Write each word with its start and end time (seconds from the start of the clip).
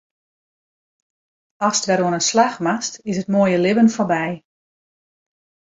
Ast 1.67 1.83
wer 1.87 2.03
oan 2.05 2.17
'e 2.19 2.23
slach 2.29 2.57
moatst, 2.65 2.93
is 3.09 3.17
it 3.21 3.31
moaie 3.33 3.59
libben 3.63 3.93
foarby. 3.95 4.29